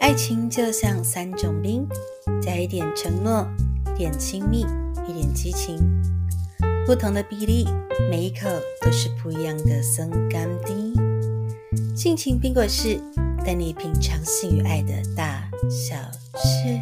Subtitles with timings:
[0.00, 1.88] 爱情就像三种冰，
[2.40, 3.46] 加一点承诺，
[3.94, 4.66] 一点亲密，
[5.08, 5.78] 一点激情，
[6.86, 7.66] 不同的比例，
[8.10, 8.48] 每一口
[8.82, 10.92] 都是不一样的松甘滴。
[11.96, 13.00] 性情冰果室
[13.44, 15.96] 带你品尝性与爱的大小
[16.38, 16.78] 事。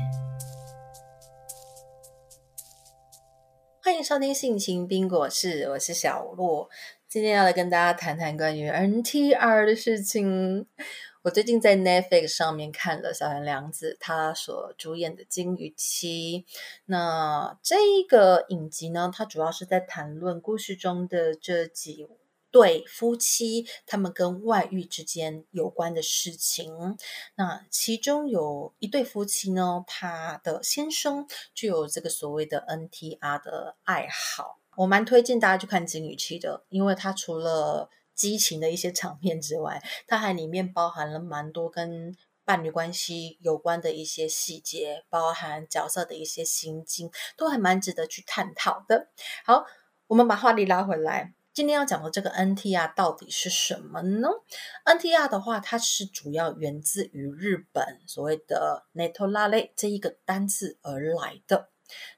[3.82, 6.68] 欢迎收听性情冰果室，我是小洛，
[7.08, 10.66] 今天要来跟大家谈谈关于 NTR 的事情。
[11.24, 16.44] 我最近在 Netflix 上面看了小原良子她所主演的《金鱼妻》，
[16.86, 22.08] 那这一个影集呢，它主要是在谈论故事中的这几
[22.50, 26.98] 对夫妻，他们跟外遇之间有关的事情。
[27.36, 49.08] 那其中有一对夫妻呢，他的先生就有这个所谓的 NTR 的爱好，我蛮推荐大家去看《金鱼妻》的，因为它除了激情的一些场面之外，它还里面包含了蛮多跟伴侣关系有关的一些细节，包含角色的一些心境，都还蛮值得去探讨的。
[49.44, 49.64] 好，
[50.08, 54.28] 我们把话题拉回来，今天要讲的这个 NTR 到底是什么呢
[54.84, 61.70] ？NTR 的话，它是主要源自于日本所谓的 “netorare” 这一个单字而来的。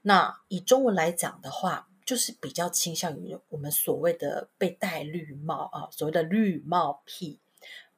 [0.03, 7.41] 那以中文来讲的话，就是比较倾向于我们所谓的被戴绿帽啊，所谓的绿帽癖。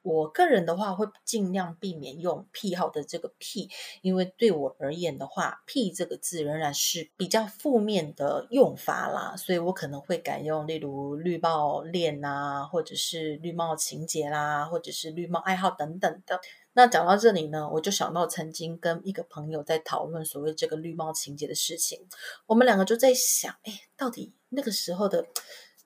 [0.03, 3.69] 我个人的话会尽量避免用癖好的这个癖，
[4.01, 16.39] 因为对我而言的话，癖这个字仍然是比较负面的用法啦，所以我可能会改用例如绿帽恋啊，或者是绿帽情节啦，或者是绿帽爱好等等的。
[16.77, 22.07] 那讲到这里呢，我就想到曾经跟一个朋友在讨论所谓这个绿帽情节的事情。
[22.45, 25.25] 我们两个就在想，哎，到底那个时候的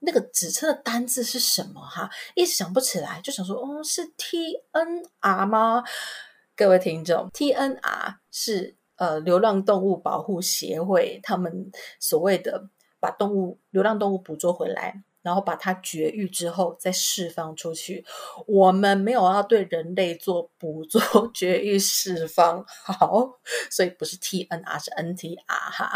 [0.01, 1.79] 那个指称的单字是什么？
[1.79, 5.81] 哈，一直想不起来，就想说，哦，是 T N R 吗？
[6.57, 12.67] 各位听众，T N R 是呃流浪动物保护协会他们所谓的
[12.99, 15.01] 把动物流浪动物捕捉回来。
[15.21, 18.05] 然后把它绝育之后再释放出去。
[18.47, 21.01] 我们没有要对人类做捕捉、
[21.33, 23.39] 绝育、释放，好，
[23.69, 25.91] 所以不是 TNR 是 NTR 哈。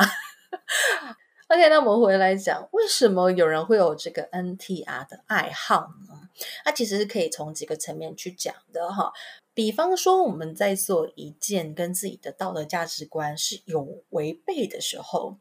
[1.47, 6.29] OK，那我们回来讲，为什么有人会有这个 NTR 的爱好呢？
[6.63, 9.13] 它其实是可以从几个层面去讲的哈。
[9.53, 15.37] 比方说，我们在做一件跟自己的道德价值观是有违背的时候，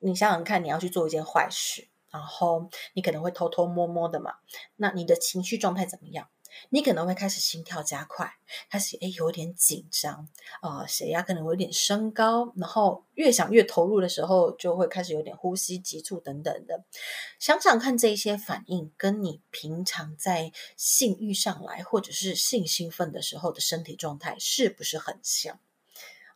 [0.00, 1.88] 你想想看，你要去做一件坏事。
[2.10, 4.34] 然后你可能会偷偷摸摸的嘛，
[4.76, 6.28] 那你的情绪状态怎么样？
[6.70, 8.32] 你可能会开始心跳加快，
[8.70, 10.26] 开始诶有点紧张
[10.62, 16.84] 啊，血压可能会有点升高，然后越想越投入的时候，就会开始有点呼吸急促等等的。
[17.38, 25.60] 想想看，这一些反应跟你平常在性欲上来或者是性兴奋的时候的身体状态是不是很像？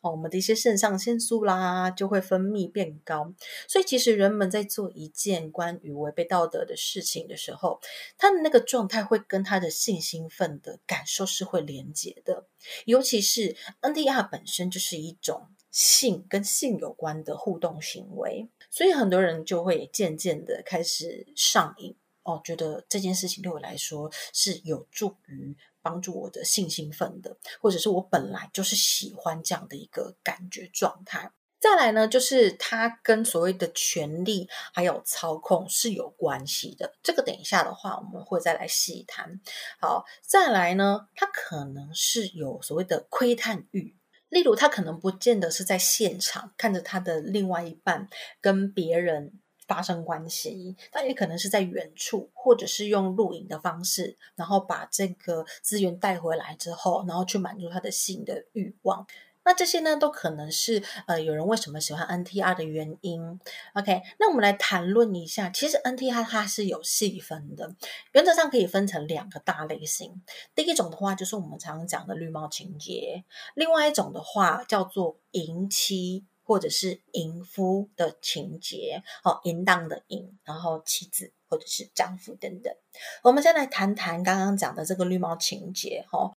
[0.02, 3.32] 哦，我们的一些肾上腺素啦就会分泌变高，
[3.68, 7.80] 所以其实人们在做一件关于违背道德的事情的时候，
[8.18, 12.46] 他的那个状态会跟他的性兴奋的感受是会连结的。
[12.84, 25.56] 尤其是 NDR 本身就是一种性跟性有关的互动行为，所以很多人就会渐渐的开始上瘾哦，觉得这件事情对我来说是有助于。
[25.84, 31.32] 帮助我的性兴奋的，或者是我本来就是喜欢这样的一个感觉状态。
[31.59, 36.94] 再来呢，就是它跟所谓的权力还有操控是有关系的。
[37.03, 39.41] 这个等一下的话，我们会再来细谈。
[39.81, 43.97] 好，再来呢，它可能是有所谓的窥探欲，
[44.28, 48.09] 例如他可能不见得是在现场看着他的另外一半
[48.41, 49.41] 跟别人。
[49.72, 59.06] 发生关系，但也可能是在远处，或者是用录影的方式，然后把这个资源带回来之后，然后去满足他的性的欲望。
[59.44, 63.41] 那这些呢，都可能是呃，有人为什么喜欢 NTR 的原因。
[63.72, 67.75] OK，那我们来谈论一下，其实 NTR 它是有细分的，
[68.12, 70.22] 原则上可以分成两个大类型。
[70.55, 73.25] 第一种的话，就是我们常常讲的绿帽情节；
[73.55, 76.25] 另外一种的话，叫做淫妻。
[76.44, 82.75] 或者是淫夫的情节，哦，淫荡的淫，然后妻子或者是丈夫等等。
[83.23, 86.33] 我们先来谈谈刚刚讲的这个绿帽情节，哈，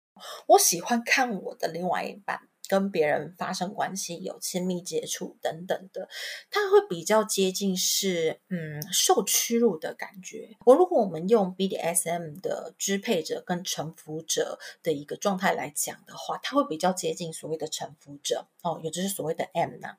[0.47, 2.39] 我喜欢看我的另外一半。
[2.67, 6.07] 跟别人发生关系、有亲密接触等等的，
[6.49, 10.49] 他会比较接近是嗯受屈辱的感觉。
[10.65, 19.97] 我如果我们用 BDSM 的支配者跟臣服者的一个状态来讲的话，他会比较接近所谓的臣服者哦，也就是所谓的 M 呢。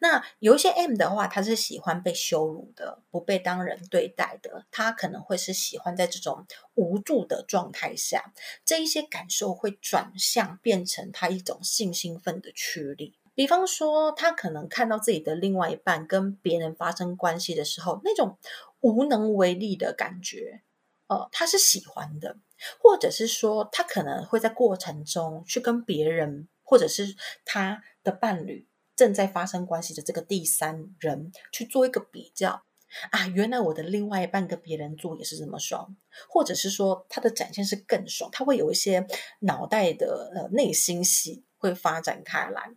[0.00, 6.44] 那有一些 M 的话，他是喜欢被羞辱的，不被当人对待的，他可能会是喜欢在这种
[6.76, 8.32] 无助的状态下，
[8.64, 13.18] 这一些感受会转向变成他一种性兴奋的驱力。
[13.34, 18.38] 比方说，他可能看到自己的另外一半跟别人发生关系的时候，那种
[18.80, 20.62] 无能为力的感觉，
[21.08, 22.38] 呃，他是喜欢的，
[22.78, 27.14] 或者是说，他可能会在过程中去跟别人，或者是
[27.44, 32.62] 他的伴侣正在发生关系的这个第三人去做一个比较
[33.10, 35.96] 啊，原来我的另外一半跟别人做也是这么爽，
[36.28, 39.06] 或者是说他的展现是更爽，他会有一些
[39.40, 41.44] 脑袋的呃内心戏。
[41.58, 42.68] 会发展开来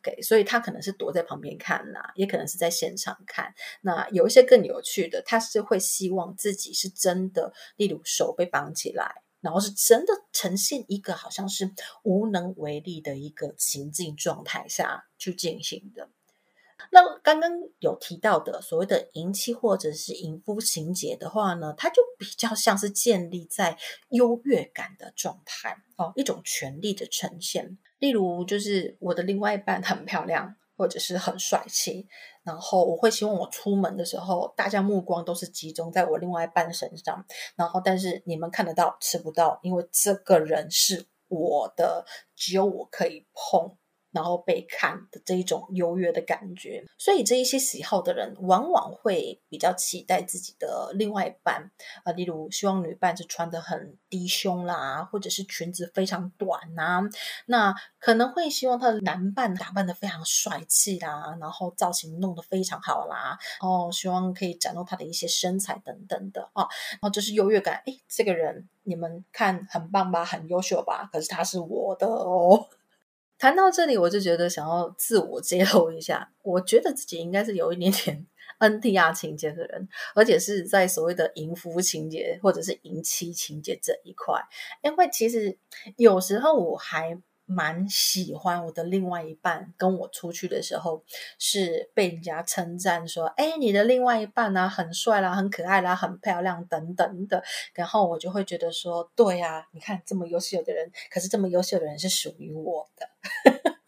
[0.00, 3.52] ，OK，所以他可能是躲在旁边看呐，也可能是在现场看。
[3.82, 11.68] 那有一些更有趣的，他是会希望自己是真的，例如手被绑起来，然后是真的呈现一个好像是
[12.04, 16.08] 无能为力的一个情境状态下去进行的。
[16.90, 23.76] 那刚刚有提到的所谓的淫妻或者是淫夫情节的话呢，它就比较像是建立在
[24.10, 27.78] 优越感的状态哦，一种权力的呈现。
[27.98, 32.06] 例如，就是我的另外一半很漂亮，或者是很帅气，
[32.44, 37.24] 然后我会希望我出门的时候，大家目光都是集中在我另外一半身上，
[37.56, 43.76] 然后但是你们看得到吃不到，因为这个人是我的，只有我可以碰。
[44.10, 51.70] 然后被看的这一种优越的感觉，所以这一些喜好的人往往会比较期待自己的另外一半
[52.04, 57.02] 啊，例如希望女伴是穿的很低胸啦，或者是裙子非常短呐，
[57.46, 72.66] 那可能会希望他的男伴打扮的非常帅气啦，然后造型弄得非常好啦，哦希望可以展露他的一些身材等等的啊，然后就是优越感，哎，这个人你们看很棒吧，很优秀吧，可是他是我的哦。
[73.38, 78.26] 谈到这里，我就觉得想要自我揭露一下，我觉得自己应该是有一点点
[78.58, 84.42] NTR 情节的人，而且是在所谓的淫夫情节或者是淫妻情节这一块，
[84.82, 85.56] 因为其实
[85.96, 87.18] 有时候我还。
[87.48, 91.02] 蛮喜欢我的另外一半跟我出去的时候，
[91.38, 97.42] 是被人家称赞说：“哎，你的另外一半呢，很帅啦，很可爱啦，很漂亮等等的。”
[97.72, 103.08] 然后我就会觉得说：“对呀，你看这么优秀的人，可是这么优秀的人是属于我的。”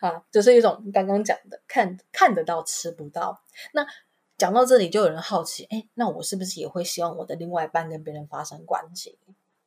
[0.00, 3.42] 啊，就是一种刚刚讲的看看得到吃不到。
[3.72, 3.84] 那
[4.38, 9.18] 讲到这里，就有人好奇：哎，那我是不是也会希望我的另外一半跟别人发生关系？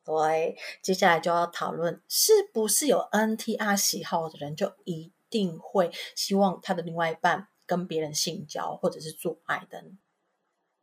[0.06, 9.84] 对，接下来就要讨论是不是有 NTR 喜好的人，就一定会希望他的另外一半跟别人性交或者是做爱的？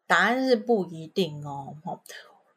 [0.06, 1.76] 答案是不一定哦。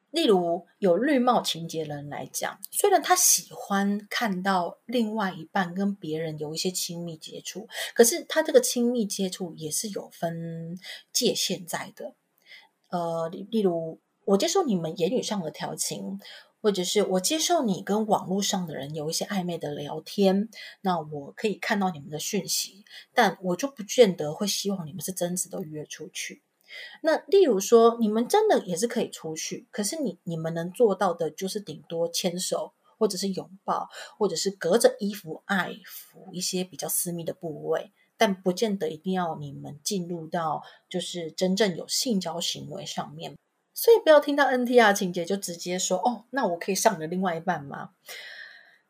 [0.10, 10.80] 例如有绿帽情节的人来讲，虽然他喜欢看到另外一半跟别人有一些亲密接触，可是他这个亲密接触也是有分
[11.12, 12.14] 界限在的。
[12.90, 16.20] 呃，例如我接受你们言语上的调情。
[16.64, 20.48] 或者是我接受你跟网络上的人有一些暧昧的聊天，
[20.80, 26.42] 那我可以看到你们的讯息，但我就不见得会希望你们是真实的约出去。
[27.02, 43.36] 那例如说，你们真的也是可以出去，可是你你们能做到的就是顶多牵手，或者是拥抱，或者是隔着衣服爱抚一些比较私密的部位，但不见得一定要你们进入到就是真正有性交行为上面。
[43.74, 47.90] 所以不要听到 NTR 情节就直接说哦，那我可以上你的另外一半吗？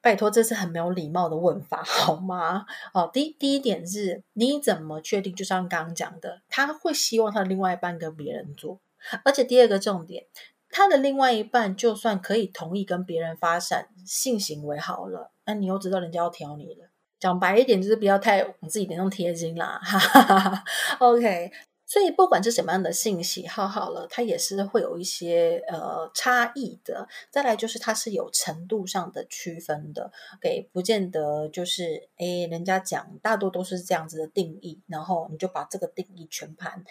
[0.01, 2.65] 拜托，这是很没有礼貌的问法， 好吗？
[2.93, 5.33] 哦，第第一点是，你怎么确定？
[5.33, 8.81] 就像刚刚讲的，他会希望他的另外一半跟别人做，
[9.23, 10.25] 而且第二个重点，
[10.69, 16.89] 他的另外一半就算可以同意跟别人发展性行为好了，那你又知道人家要挑你了。
[17.17, 19.79] 讲白一点，就是不要太往自己脸上贴金啦。
[19.81, 20.63] 哈哈哈
[20.99, 21.49] OK。
[21.93, 27.07] 所以不管是什么样的信息好，好了，它也是会有一些呃差异的。
[27.29, 36.83] 再来就是它是有程度上的区分的，给不见得就是诶，人家讲大多都是这样子的定义，然后你就把这个定义全盘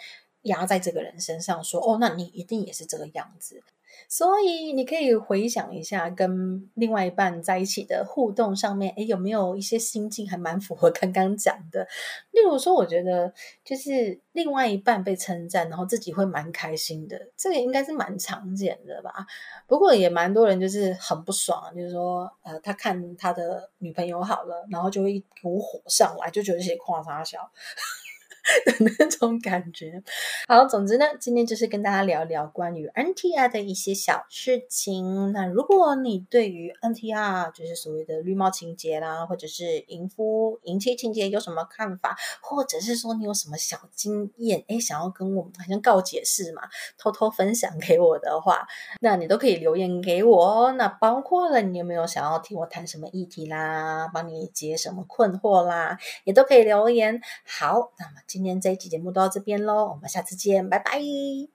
[0.43, 3.61] 压在这个人身上，说哦，那你一定也是这个样子。
[4.09, 11.87] 所以你可以回想一下，跟另外一半在一起的互动上面，诶有没有一些心境还蛮符合刚刚讲的？
[12.31, 13.33] 例如说，我觉得
[13.63, 19.25] 就是另外一半被称赞，然后自己会蛮开心的，这个应该是蛮常见的吧。
[19.67, 27.39] 不过也蛮多人就是很不爽，就是说，呃，他看他的女朋友好了，然后就会一股火上来，就觉得这些夸他小。
[28.65, 30.03] 的那种感觉。
[30.47, 35.31] 好，总之呢，今天就是跟大家聊聊关于 NTR 的一些小事情。
[35.31, 46.63] 那如果你对于 NTR 就是所谓的绿帽情节啦，或者是淫夫淫妻情节有什么看法，或者是说你有什么小经验，哎，想要跟我们好像告解释嘛，
[46.97, 48.67] 偷偷分享给我的话，
[49.01, 50.71] 那你都可以留言给我哦。
[50.73, 57.21] 那包括了你有没有想要听我谈什么议题啦，帮你解什么困惑啦，也都可以留言。
[57.45, 61.53] 好，那么今天这一期节目到这边喽，我们下次见，拜拜。